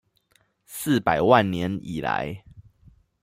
[0.65, 2.43] 四百萬年以來